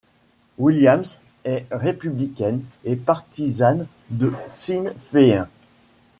Williams 0.57 1.19
est 1.43 1.67
républicaine 1.69 2.63
et 2.85 2.95
partisane 2.95 3.85
du 4.09 4.31
Sinn 4.47 4.91
Féin. 5.11 5.47